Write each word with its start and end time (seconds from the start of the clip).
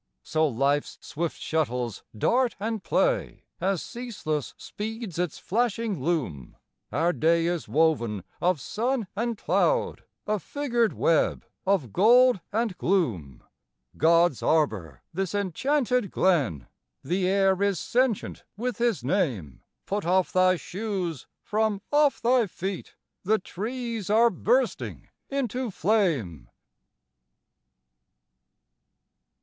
(So 0.23 0.47
life's 0.47 0.97
swift 0.99 1.39
shuttles 1.39 2.01
dart 2.17 2.55
and 2.59 2.83
play, 2.83 3.43
As 3.59 3.83
ceaseless 3.83 4.55
speeds 4.57 5.19
its 5.19 5.37
flashing 5.37 6.01
loom; 6.03 6.57
Our 6.91 7.13
day 7.13 7.45
is 7.45 7.67
woven 7.67 8.23
of 8.41 8.59
sun 8.59 9.05
and 9.15 9.37
cloud, 9.37 10.03
A 10.25 10.39
figured 10.39 10.93
web 10.93 11.45
of 11.67 11.93
gold 11.93 12.39
and 12.51 12.75
gloom.) 12.79 13.43
God's 13.95 14.41
arbor, 14.41 15.03
this 15.13 15.35
enchanted 15.35 16.09
Glen! 16.09 16.65
The 17.03 17.27
air 17.27 17.61
is 17.61 17.79
sentient 17.79 18.43
with 18.57 18.79
His 18.79 19.03
name; 19.03 19.61
Put 19.85 20.03
off 20.03 20.33
thy 20.33 20.55
shoes 20.55 21.27
from 21.43 21.79
off 21.91 22.19
thy 22.19 22.47
feet, 22.47 22.95
The 23.21 23.37
trees 23.37 24.09
are 24.09 24.31
bursting 24.31 25.09
into 25.29 25.69
flame! 25.69 26.49